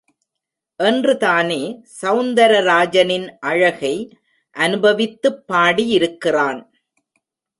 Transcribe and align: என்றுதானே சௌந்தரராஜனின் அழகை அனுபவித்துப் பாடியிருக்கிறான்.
என்றுதானே 0.79 1.59
சௌந்தரராஜனின் 2.01 3.27
அழகை 3.39 4.17
அனுபவித்துப் 4.55 5.43
பாடியிருக்கிறான். 5.47 6.61